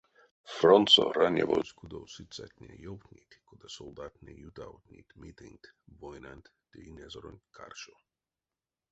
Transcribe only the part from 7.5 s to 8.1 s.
каршо.